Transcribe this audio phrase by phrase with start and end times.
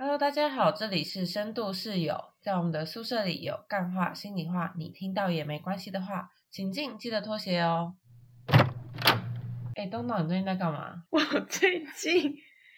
[0.00, 7.96] Hello，大家好，这里是深度室友，在我们的宿舍里有干话、心里话，你听到也没关系的话，请进，记得脱鞋哦。
[9.74, 11.02] 哎，东东，你最近在干嘛？
[11.10, 12.32] 我最近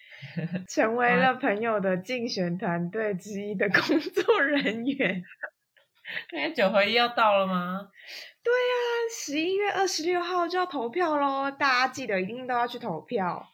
[0.67, 5.23] 成为了朋友的竞选团队之一的工作人员。
[6.31, 7.91] 那九合一要到了吗？
[8.41, 8.75] 对呀，
[9.15, 13.50] 十一月二十六号就要投票喽，大家记得一定都要去投票。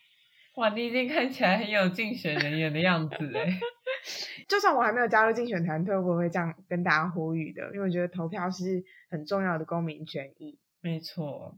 [0.58, 3.60] 哇，你已经看起来很有竞选人员的样子哎！
[4.50, 10.58] 就算我还没有加入竞选团队，我也会这样跟大家呼吁的，因为我觉得投票是很重要的公民权益。
[10.82, 11.56] 没错，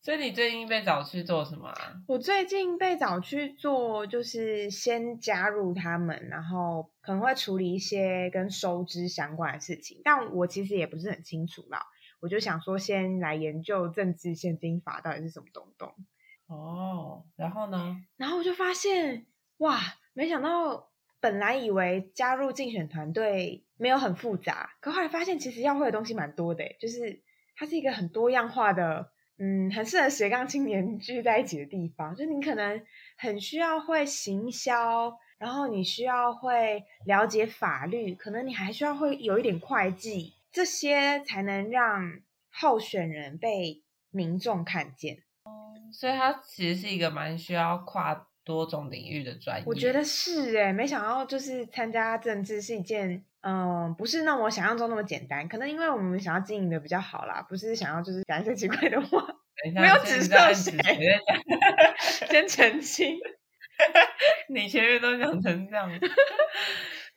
[0.00, 2.00] 所以你最近被找去做什么啊？
[2.06, 11.82] 我最近被找去做，就是先加入他们，然后可能会处理一些跟收支相关的事情，但我其实也不是很清楚啦。
[12.20, 15.92] 我就想说，先来研究政治现金法到底是什么东东。
[16.48, 17.96] 哦，然后呢？
[18.16, 19.26] 然后我就发现，
[19.58, 19.80] 哇，
[20.12, 20.90] 没想到
[21.20, 27.22] 本来以为加入竞选团队没有很复杂，可后来发现其实要会的东西蛮多的，就是
[27.54, 32.16] 它是一个很多样化的，嗯，很适合斜杠青年聚在一起的地方。
[32.16, 32.82] 就是你可能
[33.18, 45.24] 很需要会行销，然后你需要会了解法律，可能你还需要会有一点会计，这些才能让候选人被民众看见。
[45.92, 49.64] 所以它其实是一个蛮需要跨多种领域的专业。
[49.66, 55.48] 我觉得是哎，没想到就是参加政治是一件，嗯，不是那我想象中那么简单。
[55.48, 59.26] 可能因为我们想要经营的比较好啦，不是想要就是讲一些奇怪的话，
[59.74, 60.72] 没有指涉谁，
[62.28, 63.18] 先澄清。
[64.48, 65.88] 你前面都讲成这样，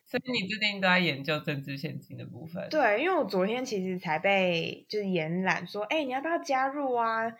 [0.06, 2.68] 所以你最近都在研究政治现金的部分。
[2.70, 7.32] 对，因为我昨天其实才被就是延揽说，哎，你要不要加入啊？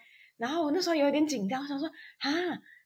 [0.42, 2.32] 然后我那时候有点紧张，我想说啊，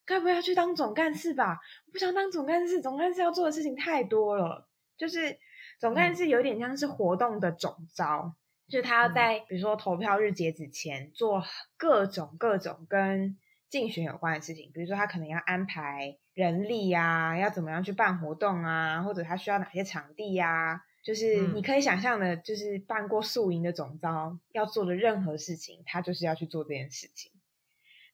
[0.06, 1.58] 该不会要去当总干事吧？
[1.88, 4.68] 我不想当总干事，总干事要做的事情太多了。
[4.98, 5.38] 就是
[5.80, 8.36] 总干事有点像是活动的总招，
[8.68, 11.44] 就是他要在比如说投票日截止前做
[11.78, 13.38] 各种各种跟
[13.70, 27.32] 竞选有关的事情，比如说他可能要安排人力呀，要怎么样去办活动啊，或者他需要哪些场地呀，就是你可以想象的，就是办过宿营的总招要做的任何事情，他就是要去做这件事情。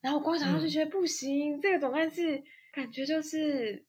[0.02, 3.86] 然后光想到就觉得不行，这个总干事感觉就是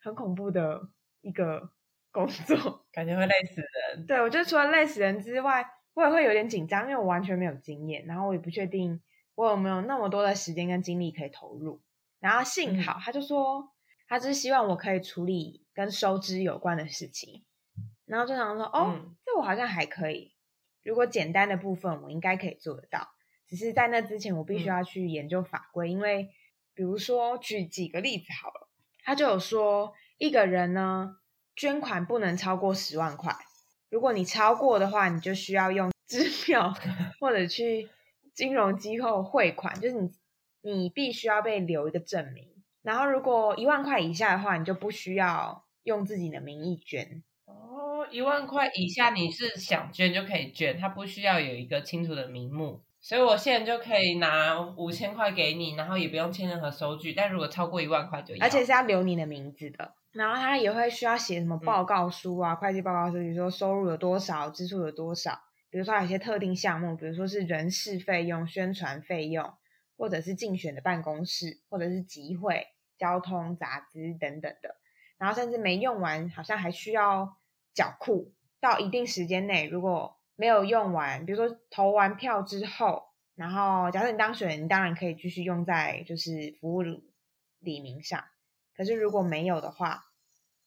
[0.00, 0.88] 很恐怖的
[1.20, 1.70] 一个
[2.12, 4.06] 工作， 感觉会累死人。
[4.06, 9.02] 对，我觉得除了累死人之外，我也会有点紧张，因为我完全没有经验，然后我也不确定
[9.34, 11.82] 我有没有那么多的时间跟精力可以投入。
[12.20, 13.72] 然后幸好他就说，
[14.08, 17.44] 他只是希望我可以处理跟收支有关的事情。
[18.04, 20.34] 然后就想说，哦，这我好像还可以，
[20.84, 23.15] 如果简单的部分我应该可以做得到。
[23.48, 26.30] 只是在那之前，我必须要去研究法规，因为
[26.74, 28.68] 比如说举几个例子好了，
[29.04, 31.16] 他就有说一个人呢
[31.54, 33.34] 捐款不能超过十万块，
[33.88, 36.74] 如果你超过的话，你就需要用支票
[37.20, 37.88] 或者去
[38.34, 40.10] 金融机构汇款，就是你
[40.62, 42.48] 你必须要被留一个证明。
[42.82, 47.22] 然后如果一万块以下的话，你就不需要用自己的名义捐。
[47.46, 52.82] 哦，一万块以下你是想捐就可以捐，它不需要有一个清楚的名目。
[53.06, 57.12] 所以我现在就可以拿五千块给你，然后也不用签任何收据。
[57.12, 59.94] 但如果超过一万块就要，而且是要留你的名字的。
[60.10, 65.38] 然后他也会需要写什么报告书啊，会计报告书，比如说收入有多少，支出有多少。
[65.70, 69.54] 比如说有些特定项目，比如说是人事费用、宣传费用，
[69.96, 72.66] 或者是竞选的办公室，或者是集会、
[72.98, 74.74] 交通、杂资等等的。
[75.16, 77.36] 然后甚至没用完，好像还需要
[77.72, 78.32] 缴库。
[78.58, 83.02] 到一定时间内，如果没有用完，比如说投完票之后，
[83.34, 86.82] 然后假设你当选人，你当然可以继续用在就是服务
[87.58, 88.22] 李明上。
[88.76, 90.04] 可是如果没有的话，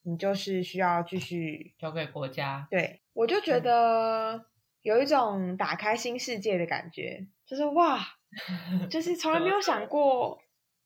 [0.02, 2.68] 你就是需要继续交给国家。
[2.72, 4.46] 对，我就觉得
[4.82, 8.00] 有一种打开新世界的感觉，就是哇，
[8.90, 10.42] 就是从来没有想过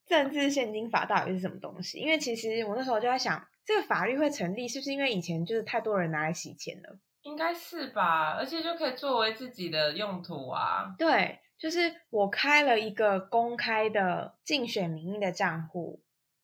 [0.05, 1.99] 政治现金法到底是什么东西。
[1.99, 6.99] 因为其实我那时候就在想，这个法律会成立，是不是因为以前就是太多人拿来洗钱了？
[7.23, 10.93] 应该是吧，而且就可以作为自己的用途啊。
[10.97, 16.03] 对，就是我开了一个公开的竞选名义的账户，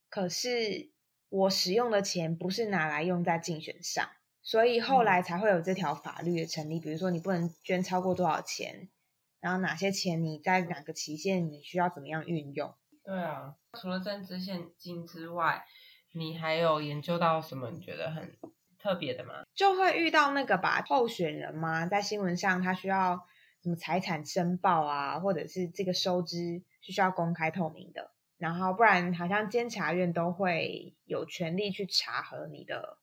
[0.09, 0.89] 可是
[1.29, 4.09] 我使用的钱不是拿来用在竞选上，
[4.41, 6.79] 所以后来才会有这条法律的成立。
[6.79, 8.89] 比如说，你不能捐超过多少钱，
[9.41, 12.73] 然后哪些钱你在哪个期限你需要怎么样运用？
[13.03, 15.65] 对啊，除了政治现金之外，
[16.13, 17.69] 你还有研究到什么？
[17.71, 18.37] 你觉得很？
[18.79, 19.43] 特别的吗？
[19.53, 23.27] 就会遇到那个吧，候选人嘛，在新闻上他需要
[23.61, 32.97] 什么财产申报啊，或者是这个收支是需要公开透明的，然后不然好像监察院都会有权利去查核你的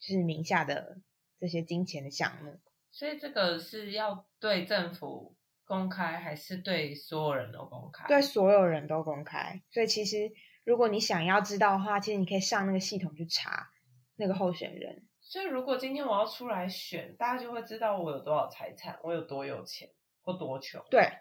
[0.00, 0.98] 就是名下的
[1.38, 2.58] 这些金钱的项目。
[2.90, 8.08] 所以这个是要对政府公开，还是对所有人都公开？
[8.08, 9.62] 对所有人都公开。
[9.70, 10.32] 所以其实
[10.64, 13.68] 如果你想要知道的话，其实你可以上那个系统去查
[14.16, 15.06] 那个候选人。
[15.20, 19.90] 所以如果今天我要出来选，大家就会知道我有多少财产，我有多有钱
[20.22, 20.82] 或多穷。
[20.90, 21.12] 对，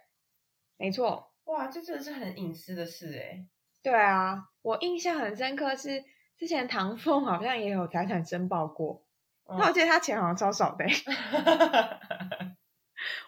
[0.77, 1.31] 没错。
[1.45, 3.45] 哇，这真的是很隐私的事哎。
[3.81, 6.03] 对啊，我印象很深刻是
[6.37, 9.05] 之前唐凤好像也有财产申报过，
[9.47, 10.85] 那我记得他钱好像超少的，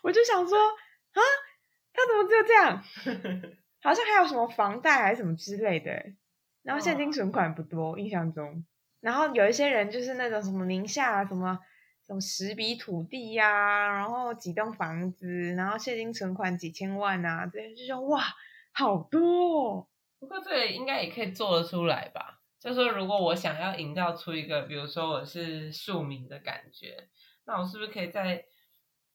[0.02, 1.22] 我就想说啊，
[1.94, 2.84] 他怎么只有这样？
[3.82, 5.92] 好像还有什么房贷还是什么之类的，
[6.64, 8.66] 然后现金存款不多，印象中。
[9.00, 11.60] 然后有一些人就是那种什么名下什么
[12.06, 18.24] 什么十笔土地呀，然后几栋房子，然后现金存款几千万啊，这些就说哇，
[18.74, 19.90] 好多。
[20.20, 22.40] 不过这个应该也可以做得出来吧？
[22.60, 27.10] 就说如果我想要营造出一个，比如说我是庶民的感觉，
[27.46, 28.44] 那我是不是可以在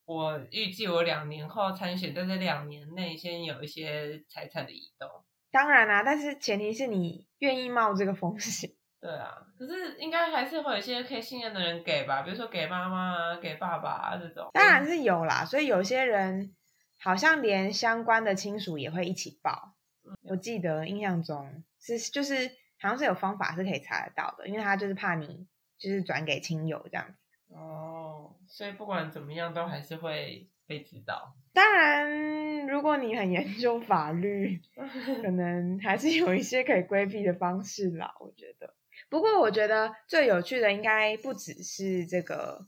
[0.05, 5.08] 我预计我两年后参选，在这两年内先有一些财产的移动？
[5.50, 8.70] 当然啦，但是前提是你愿意冒这个风险。
[9.02, 14.49] 对啊，可是应该还是会有一些可以信任的人给吧，比如说给妈妈、给爸爸啊这种。
[14.54, 16.54] 当然是有啦，所以有些人
[17.00, 19.75] 好像连相关的亲属也会一起报。
[20.22, 22.49] 我记得印象中是就是
[22.81, 27.54] 好像是有方法是可以查得到的，因为他就是怕你就是转给亲友这样子。
[27.56, 31.35] 哦，所以不管怎么样都还是会被知道。
[31.53, 34.59] 当然，如果你很研究法律，
[35.23, 38.15] 可能还是有一些可以规避的方式啦。
[38.21, 38.73] 我觉得。
[39.11, 42.67] 不过，我觉得最有趣的应该不只是这个，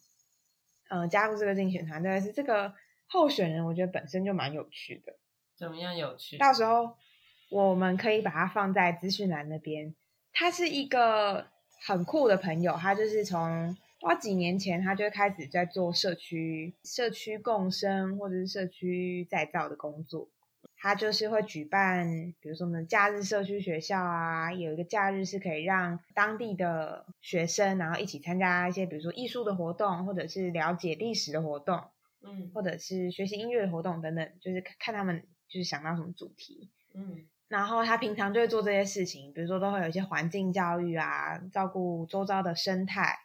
[0.90, 2.74] 呃，加入这个竞选团队，是这个
[3.06, 3.64] 候选人。
[3.64, 5.16] 我觉得本身就蛮有趣的。
[5.56, 6.36] 怎么样有趣？
[6.36, 6.98] 到时候
[7.48, 9.94] 我们可以把它放在资讯栏那边。
[10.34, 11.46] 他是一个
[11.86, 13.74] 很酷的朋友，他就是从
[14.04, 20.28] 哇几年前他就开始在做社区社区共生或者是社区再造的工作。
[20.76, 31.82] 他就是会举办，比如说我们假日社区学校啊，有一个假日是可以让当地的学生，然后一起参加一些，比如说艺术的活动，或者是了解历史的活动，
[32.22, 43.20] 嗯，或者是学习音乐的活动等等，就是看他们就是想到什么主题，嗯，然后他平常就会做这些事情，比如说都会有一些环境教育啊，照顾周遭的生态，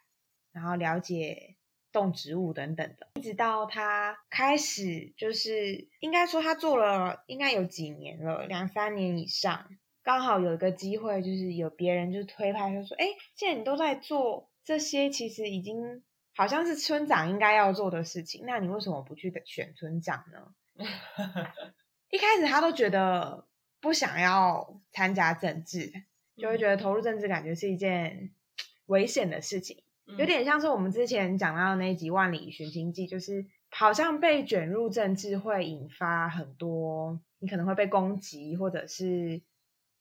[0.52, 1.56] 然后了解。
[1.92, 9.68] 动植物等等的，一直到他开始，就是应该说他做了应该有几年了，两三年以上。
[10.04, 16.04] 刚好有一个机会，就是有别人就推派，他说：“哎，既然你都在做这些，其实已经
[16.36, 20.54] 好像是村长应该要做的事情，那你为什么不去选村长呢？
[22.08, 23.48] ”一开始他都觉得
[23.80, 25.92] 不想要参加政治，
[26.36, 28.30] 就会觉得投入政治感觉是一件
[28.86, 29.82] 危险的事情。
[30.18, 39.40] 有点像是我们之前讲到的那一集《万里寻亲记》，就是好像被卷入政治会引发很多，你可能会被攻击，或者是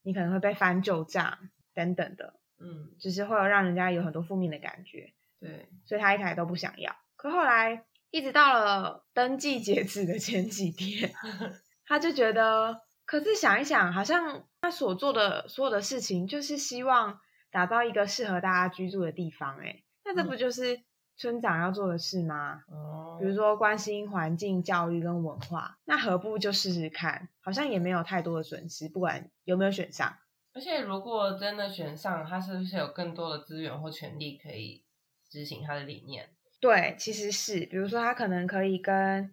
[0.04, 1.38] 你可能会被翻旧账
[1.74, 5.14] 等等的，嗯，就是会有让人家有很多负面的感觉。
[5.40, 11.12] 对，所以他一开始都不想要，可后来一直到了登记截止的前几天，
[11.86, 17.20] 他就觉得，可是想一想，好像他所做的所有的事情，就是希望
[17.52, 19.84] 打造一个适合大家居住的地方，哎。
[20.10, 20.82] 那这不就是
[21.16, 22.64] 村长要做的事吗？
[22.68, 27.30] 哦，比如说关心环境、教育跟文化，那何不就试试看？
[27.42, 30.18] 好像也没有太多的损失，不管有没有选上。
[30.54, 34.84] 而且如果真的选上，他是不是有更多的资源或权利可以
[35.30, 36.30] 执行他的理念？
[36.60, 39.32] 对，其实是，比如说他可能可以跟，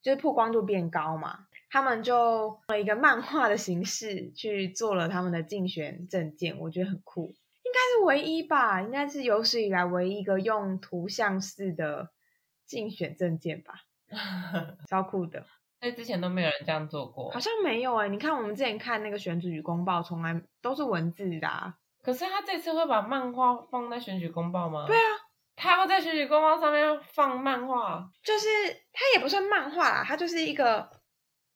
[0.00, 7.34] 就是曝光度变高嘛，他们就用一个漫画的形式去做了他们的竞选证件，我觉得很酷。
[7.72, 12.10] 应该是唯一吧，应该是有史以来唯一一个用图像式的
[12.66, 13.72] 竞选证件吧，
[14.86, 15.46] 超酷的。
[15.80, 18.08] 所以之前都没有人这样做过，好像没有哎。
[18.08, 21.74] 你看我们之前看那个选举与公报，从来都是文字的。
[22.02, 24.84] 可是他这次会把漫画放在选举公报吗？
[24.86, 25.16] 对啊，
[25.56, 28.48] 他会在选举公报上面放漫画，就是
[28.92, 30.90] 它也不算漫画啦，它就是一个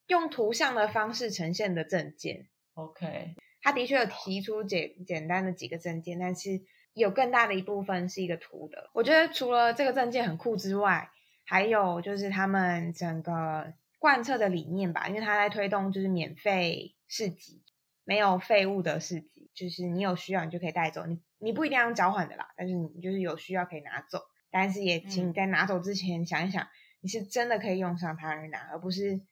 [0.07, 2.49] 用图像的方式呈现的证件。
[2.75, 3.35] OK。
[3.67, 6.63] 他的确有提出简简单的几个证件，但是
[6.95, 8.91] 有更大的一部分是一个图的。
[8.93, 11.11] 我觉得除了这个证件很酷之外，
[11.45, 17.65] 还有就是他们整个贯彻的理念吧，因为他在推动就是免费市集，
[18.05, 24.21] 没有废物的市集，就是你有需要你就可以带走，你你不一定要用交换的啦，但是你就是有需要可以拿走，
[24.53, 26.69] 但是也请你在拿走之前想一想，
[27.01, 29.23] 你是真的可以用上它而拿，而不是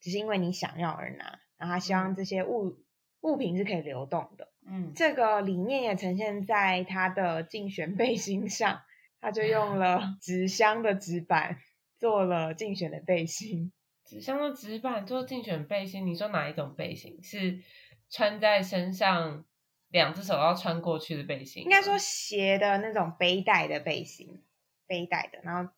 [0.00, 1.38] 只是因为你想要而拿。
[1.56, 2.82] 然后他希望这些物。
[3.24, 8.82] 物品是可以流动的，嗯，这个理念也呈现在他的竞选背心上。
[9.20, 11.56] 他就用了 纸箱的纸板
[11.98, 13.72] 做了竞选的背心。
[14.04, 17.18] 纸箱的纸板做竞选背心，你说哪一种背心？
[17.22, 17.62] 是
[18.10, 19.42] 穿在身上，
[19.88, 21.62] 两只手要穿过去的背心？
[21.62, 24.42] 应该说斜的那种背带的背心，
[24.86, 25.72] 背带的，然后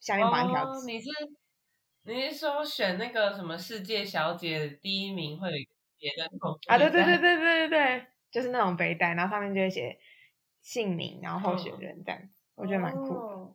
[0.00, 0.84] 下面绑一条纸。
[0.86, 1.08] 你是
[2.02, 5.48] 你是说选那个什么世界小姐第一名会
[6.66, 9.98] 啊，对对对对对对对，就是那种背带，然后上面就会写
[10.62, 12.20] 姓名，然后候选人这样，
[12.54, 13.54] 我觉得蛮酷的。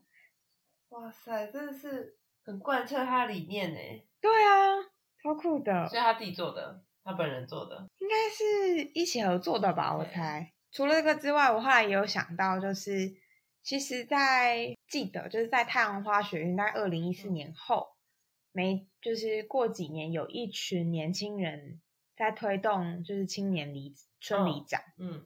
[0.90, 3.80] 哇塞，真的是很贯彻他的理念呢。
[4.22, 4.84] 对啊，
[5.22, 9.96] 超酷的，所以他自己做的，他本人做的，应该是一起合作的吧？
[9.96, 10.54] 我猜。
[10.72, 13.14] 除了这个之外，我后来也有想到，就是
[13.62, 17.96] 其实，在记得就是在太阳花学运在二零一四年后，
[18.52, 21.80] 没就是过几年，有一群年轻人
[22.16, 25.26] 在推动，就是青年里村里长，嗯，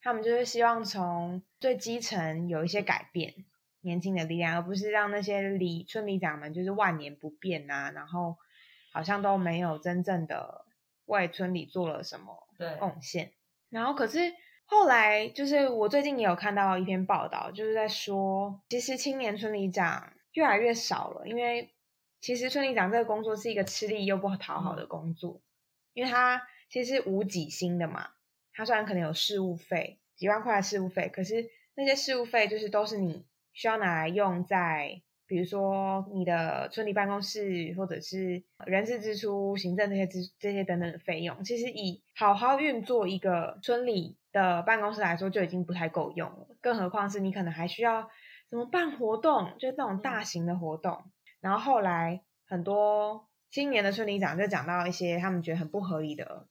[0.00, 3.34] 他们就是希望从最基层有一些改变。
[3.80, 8.36] 年轻的力量，而不是让那些里村里长们就是万年不变啊，然后
[8.92, 10.66] 好像都没有真正的
[11.06, 12.48] 为村里做了什么
[12.80, 13.32] 贡献。
[13.70, 14.34] 然后可是
[14.66, 21.72] 后来，就是我最近也有看到一篇报道，就是在说，其实青年村里长越来越少了，因为
[22.20, 25.40] 其实村里长这个工作是一个吃力又不讨好的工作，
[25.98, 26.40] 因为它
[26.70, 28.08] 其实无几薪的嘛，
[28.52, 33.26] 它虽然可能有事务费几万块的事务费，可是那些事务费就是都是你。
[33.54, 41.42] 需要拿来用在，比如说你的村里办公室，或者是人事支出、行政这些支这些等等的费用。
[41.42, 46.46] 其实以好好运作一个村里的办公室来说，就已经不太够用了。
[46.60, 48.08] 更何况是你可能还需要
[48.48, 51.10] 怎么办活动，就是那种大型的活动。
[51.40, 56.46] 然后后来很多青年的村里长就讲到一些他们觉得很不合理的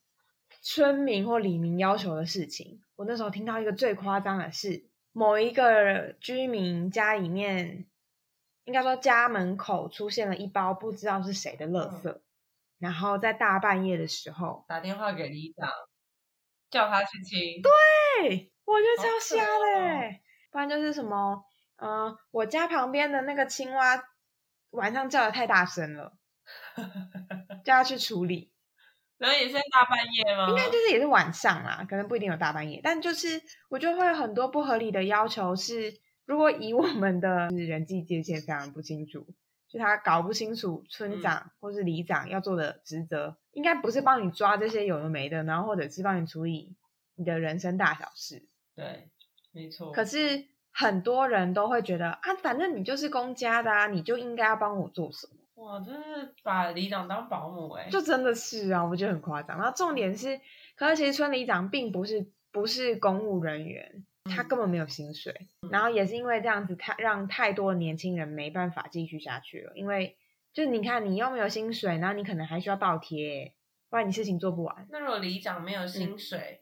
[0.62, 2.80] 村民或里民要求的事情。
[2.96, 4.86] 我那时候听到一个最夸张的是。
[5.12, 7.86] 某一个居民家里面，
[8.62, 12.20] 应该说家门口出现了一包不知道是谁的垃圾，
[12.78, 15.68] 然后在大半夜的时候打电话给里长，
[16.70, 17.62] 叫他去清。
[17.62, 20.22] 对，我觉得超瞎嘞！
[20.52, 21.42] 不然就是什么，
[21.78, 24.04] 嗯，我家旁边的那个青蛙
[24.70, 26.16] 晚上叫的太大声了，
[27.64, 28.50] 叫他去处理。
[29.18, 30.48] 然后也是大半夜吗？
[30.50, 35.56] 应该就是也是晚上啦，可能不一定有大半夜，但就是我觉得会有很多不合理的要求。
[35.56, 35.92] 是
[36.24, 39.26] 如果以我们的人际界限非常不清楚，
[39.68, 46.76] 就他搞不清楚村长或是里长要做的职责，应该不是帮你抓这些有的没的，然后或者是帮你处理
[47.16, 48.46] 你的人生大小事。
[48.76, 49.10] 对，
[49.50, 49.90] 没错。
[49.90, 55.37] 可是很多人都会觉得啊，反正你就是公家的啊，你就应该要帮我做什么。
[55.58, 57.88] 哇，真是把里长当保姆哎！
[57.90, 59.58] 就真的是啊，我觉得很夸张。
[59.58, 60.40] 然后重点是，
[60.76, 65.48] 可是其实村里长并不是不是公务人员，他根本没有薪水。
[65.70, 69.72] 然后也是因为这样子，他让太多年轻人没办法继续下去了。
[69.74, 70.16] 因为
[70.52, 73.52] 就是你看，你又没有薪水，然后你可能还需要倒贴，
[73.90, 74.86] 不然你事情做不完。
[74.90, 76.60] 那如果里长没有薪水，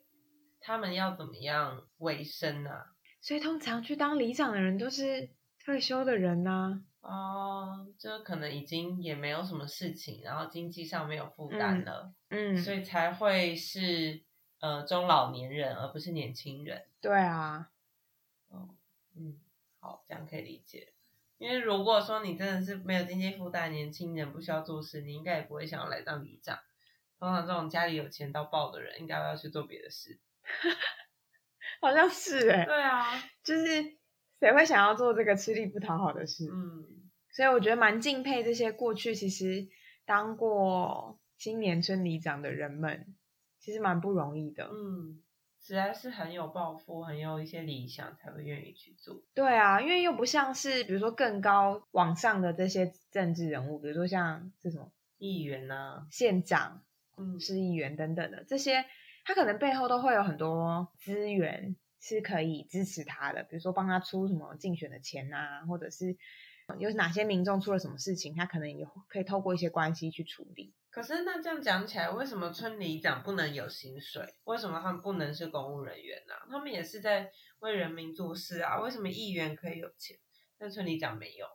[0.60, 2.70] 他们要怎么样维生呢？
[3.20, 5.28] 所以通常去当里长的人都是
[5.62, 6.82] 退休的人呐。
[7.08, 14.24] 哦，就可能已经也没有什么事情，然后经济上没有负担了，嗯，所以才会是
[14.58, 16.84] 呃中老年人，而不是年轻人。
[17.00, 17.70] 对啊，
[18.48, 18.70] 哦，
[19.14, 19.38] 嗯，
[19.78, 20.92] 好，这样可以理解。
[21.38, 26.58] 因为如果说你真的是没有经济负担，年轻人不需要做事，你应该也不会想要来当里长。
[27.20, 30.18] 通常这种家里有钱到爆的人，应该要去做别的事。
[31.80, 33.96] 好像是哎，对啊，就是。
[34.38, 36.46] 谁会想要做这个吃力不讨好的事？
[36.52, 36.84] 嗯，
[37.30, 39.66] 所以我觉得蛮敬佩这些过去其实
[40.04, 43.14] 当过青年村里长的人们，
[43.58, 44.68] 其实蛮不容易的。
[44.72, 45.22] 嗯，
[45.60, 49.22] 实在是很有抱负，很有一些理想，才会愿意去做。
[49.34, 56.82] 对啊，因为又不像是比如说更高往上的这些政治人物，比如说像这种议员啊、县长、
[57.16, 58.84] 嗯、市议员等等的这些，
[59.24, 61.74] 他可能背后都会有很多资源。
[62.00, 66.16] 是可以支持他的，比如说帮他出什么竞选的钱啊，或者是
[66.78, 70.74] 有哪些民众出了什么事情，他可能也可以透过一些关系去处理。
[70.90, 74.24] 可是那这样讲起来，为什么村里长不能有薪水？
[74.44, 76.34] 为什么他们不能是公务人员呢？
[76.50, 78.80] 他们也是在为人民做事啊。
[78.80, 80.16] 为什么议员可以有钱，
[80.58, 81.46] 但村里长没有？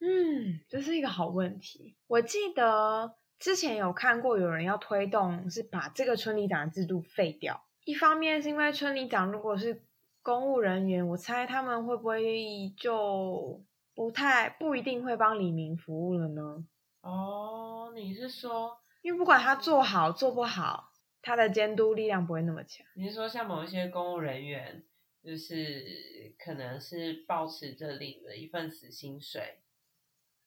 [0.00, 1.96] 嗯，这是一个好问题。
[2.06, 7.66] 我记得之前有看过有人要推动，是把这个村里长的制度废掉。
[7.84, 9.82] 一方面是因为村里长如果是
[10.22, 16.64] 公务人员，我猜他们会不会就不太不一定会帮李明服务了呢？
[17.00, 22.86] 哦，你是说，因为不管他做好做不好，他的监督力量不会那么强。
[22.94, 24.84] 你是说，像某一些公务人员，
[25.22, 29.60] 就是可能是保持着领了一份死薪水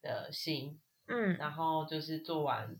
[0.00, 2.76] 的心，嗯然后就是做完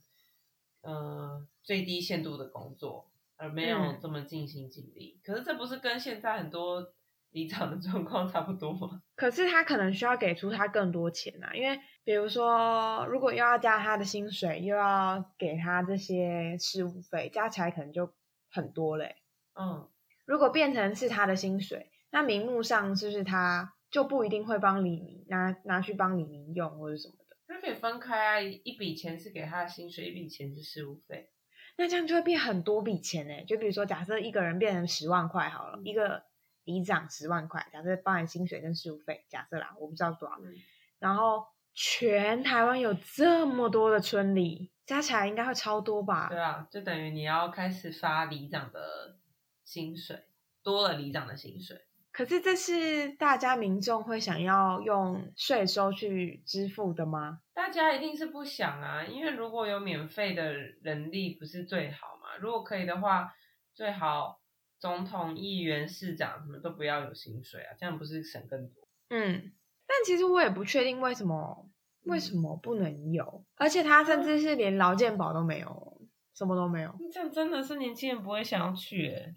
[0.82, 3.10] 呃最低限度的工作，
[3.44, 5.20] 而没有嗯这么尽心尽力。
[5.22, 6.94] 可是这不是跟现在很多
[7.30, 9.02] 离场的状况差不多吗？
[9.16, 18.12] 可是他可能需要给出他更多钱啊，因为比如说，如果又要加他的薪水，又要给他这些事务费，加起来可能就
[18.50, 19.16] 很多嘞。
[19.58, 19.88] 嗯，
[20.26, 27.36] 如果变成是他的薪水，那名目上是不是他就不一定会帮李明拿拿去帮李明用或者什么的？
[27.46, 31.30] 他可以分开啊，一笔钱是给他的薪水，一笔钱是事务费。
[31.76, 33.45] 那这样就会变很多笔钱呢。
[33.47, 36.23] 就比如说，假设一个人变成十万块好了，一个
[36.64, 40.37] 里长十万块，假设包含薪水跟事务费，假设啦，我不知道多少。
[40.43, 40.54] 嗯
[41.00, 46.28] 然后全台湾有这么多的村里，加起来应该会超多吧？
[46.31, 49.19] 对啊，就等于你要开始发里长的
[49.64, 50.25] 薪水，
[50.62, 51.85] 多了里长的薪水。
[52.14, 57.40] 可是这是大家民众会想要用税收去支付的吗？
[57.52, 62.37] 大家一定是不想啊，因为如果有免费的人力，不是最好嘛？
[62.40, 63.35] 如果可以的话，
[63.75, 64.40] 最好
[64.78, 68.87] 总统、议员、市长什么都不要有薪水啊，这样不是省更多？
[69.09, 69.52] 嗯，
[69.85, 71.68] 但其实我也不确定为什么
[72.04, 76.00] 为什么不能有，而且他甚至是连劳健保都没有，
[76.33, 76.97] 什么都没有。
[77.12, 79.35] 这样真的是年轻人不会想要去诶。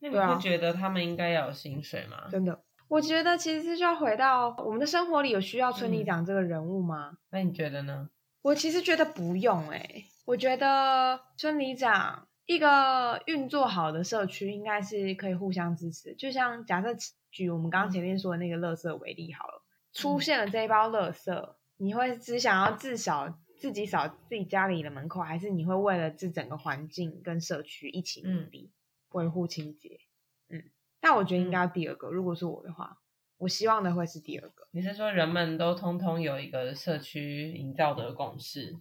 [0.00, 2.28] 那你不觉得他们应该要有薪水吗？
[2.30, 7.18] 真的，我觉得其实就要回到我们的生活里，有需要村长这个人物吗？
[7.30, 8.08] 那你觉得呢？
[8.42, 16.14] 我其实觉得不用诶、我觉得村里长一个运作好的社区应该是可以互相支持。
[16.14, 16.88] 就像假设
[17.30, 28.72] 举我们刚刚前面说的那个垃圾为例好了，出现了这一包垃圾，你会只想要至少自己扫自己家里的门口，还是你会为了这整个环境跟社区一起努力
[29.10, 30.00] 维护清洁？
[30.48, 30.62] 嗯，
[31.00, 32.08] 但我觉得应该要第二个。
[32.10, 32.98] 如果是我的话，
[33.38, 34.66] 我希望的会是第二个。
[34.72, 38.76] 你是说人们都通通有一个社区营造的共识，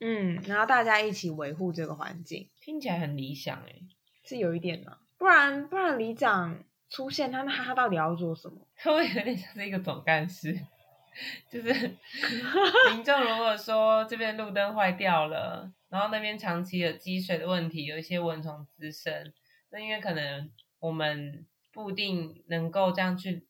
[0.00, 2.48] 嗯，然后大家一起维护这个环境。
[2.60, 3.82] 听起来很理想诶。
[4.24, 8.66] 是有一点的，不然不然里长出现，他那他到底要做什么？
[8.76, 10.58] 他会有点像是一个总干事？
[11.48, 11.72] 就是
[12.92, 19.32] 民众如果说这边路灯坏掉了，然后那边长期有积水的问题，有一些蚊虫滋生，
[19.70, 23.46] 那因为可能我们不一定能够这样去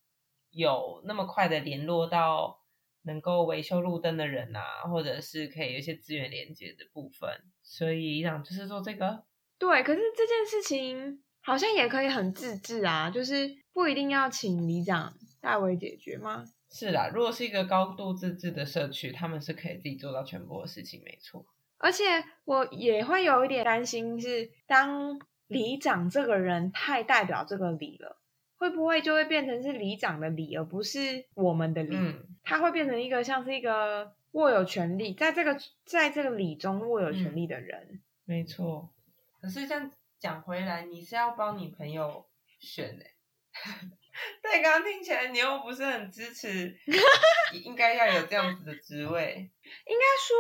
[0.51, 2.61] 有那么快的联络到
[3.03, 7.31] 能够维修路灯的人啊，或者是可以有一些资源连接的部分，
[7.63, 9.25] 所以里长就是做这个。
[9.59, 16.45] 对，可是这件事情好像也可以很自治啊，就是不一定要请里长代为解决吗？
[16.69, 21.47] 是啦，如果是一个高度自治的社区，他们是可以自己做到全部的事情，没错。
[21.79, 22.05] 而且
[22.45, 28.21] 我也会有一点担心是，当里长这个人太代表这个里了，
[28.57, 31.97] 会不会就会变成是里长的里，而不是我们的里？
[31.97, 38.03] 嗯，他会变成一个像是一个握有权利，在这个在这个里中握有权利的人。
[38.25, 38.93] 没错。
[39.41, 42.27] 可是这样讲回来，你是要帮你朋友
[42.59, 43.05] 选的、
[44.43, 46.77] 对，刚刚听起来你又不是很支持，
[47.65, 49.51] 应该要有这样子的职位。
[49.87, 50.37] 应该说，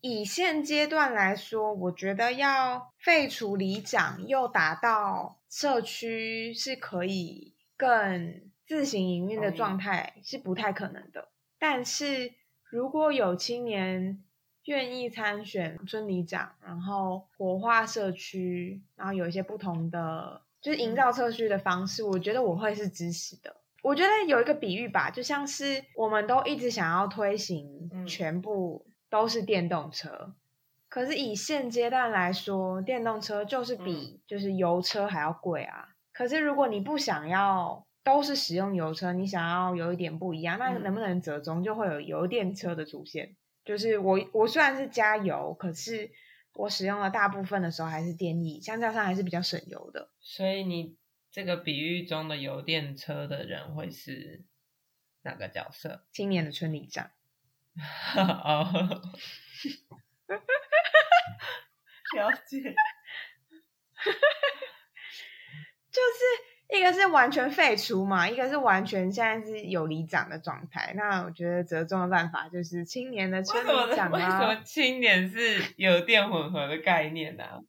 [0.00, 11.28] 以现阶段来说，我觉得要废除里长，又达到社区是可以更自行营运的状态，是不太可能的。
[11.58, 12.32] 但是
[12.70, 14.22] 如果有青年
[14.64, 23.56] 愿意参选村里长，然后活化社区，然后有一些不同的就是营造社区的方式，我觉得我会是支持的。
[23.82, 30.34] 我觉得有一个比喻吧，就像是我们都一直想要推行嗯全部都是电动车，
[30.88, 35.90] 可是以现阶段来说，电动车就是比就是油车还要贵啊。
[36.12, 43.36] 可是如果你不想要都是使用油车，你想要有一点不一样，那嗯能不能折中就会有油电车的出现？
[43.64, 46.10] 就是我我虽然是加油，可是
[46.54, 50.08] 我使用的大部分的时候还是电力，相较上还是比较省油的。
[50.20, 50.96] 所以你
[51.30, 54.44] 这个比喻中的油电车的人会是
[55.22, 56.06] 哪个角色？
[56.12, 57.10] 青年的村里长，
[58.16, 58.66] 哦，
[62.16, 62.74] 了解。
[65.90, 70.92] 就是一个是完全废除嘛，一个是完全现在是有里长的状态。
[70.94, 77.60] 那我觉得折中的办法就是青年的为村里长为什么啊，青年是有电混合的概念呢、啊？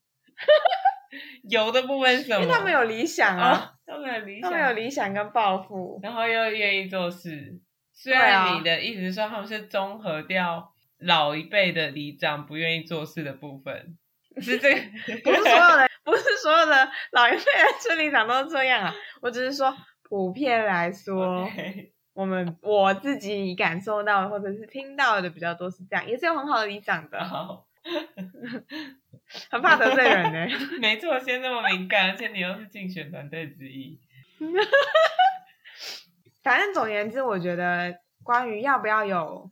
[1.49, 2.41] 油的部分什么？
[2.43, 5.99] 因为他们有理想啊，啊，他们有理想，他们有理想跟抱负。
[6.03, 7.61] 然后又愿意做事。
[7.99, 13.97] 虽然你的意思是说他们是综合掉老一辈的里长不愿意做事的部分，
[14.39, 14.81] 是这个
[15.23, 17.43] 不是所有的，不是所有的老一辈的
[17.81, 18.93] 村里长都是这样啊。
[19.19, 21.49] 我只是说，普遍来说
[22.13, 27.65] 我们我自己感受到的或者是听到的比较多是这样，也是有很好的里长的，好，
[29.49, 30.47] 很怕得罪人 呢、
[30.79, 33.99] 没错，先这么敏感，而且你又是竞选团队之一。
[36.47, 39.51] 反正总而言之，我觉得关于要不要有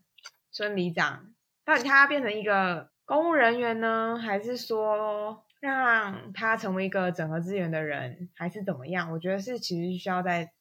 [0.50, 1.34] 村里长，
[1.66, 9.12] 到底他要变成一个公务人员呢，还是说让他成为一个整合资源的人，还是怎么样？
[9.12, 10.54] 我觉得是其实需要再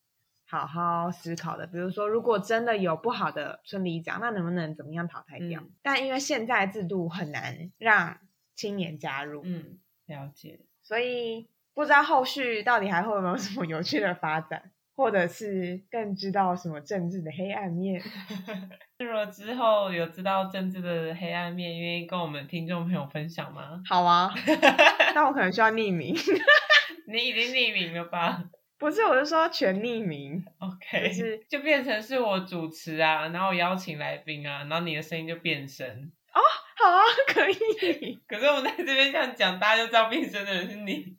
[0.45, 1.69] 好好思考的。
[1.69, 5.61] 比如说，如果真的有不好的村里长，那能不能怎么样淘汰掉？
[5.61, 8.19] 嗯但因为现在制度很难让
[8.57, 10.59] 青年加入，嗯，了解。
[10.83, 18.01] 所以不知道后续到底还会有没有什么有趣的发展，或者是更知道什么政治的黑暗面。
[18.99, 23.83] 如果之后有知道政治的黑暗面，愿意跟我们听众朋友分享吗？
[23.89, 24.33] 好啊，
[25.15, 26.15] 那我可能需要匿名。
[27.07, 28.45] 你已经匿名了吧
[28.79, 30.45] 不是，我是说全匿名。
[30.59, 35.87] ？OK，就是就变成是我主持啊，然后我邀请来宾啊，然后你的声音就变声
[36.33, 36.41] 哦。
[36.77, 38.21] 好啊，可以。
[38.27, 41.17] 可是我们在这边这样讲，大家就知道变声的人是你。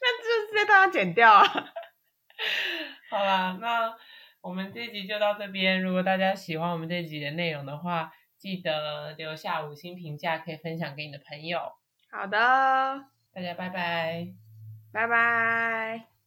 [0.00, 1.44] 那就是这段要剪掉啊。
[3.10, 3.94] 好啦，那
[4.40, 5.82] 我们这集就到这边。
[5.82, 11.60] 如果大家喜欢我们这集的内容的话，记得留下五星评价，可以分享给你的朋友。
[12.10, 12.38] 好的，
[13.32, 14.28] 大家拜拜。
[14.92, 16.09] 拜拜。